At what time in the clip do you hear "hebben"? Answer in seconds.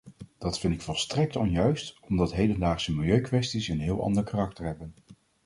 4.65-4.93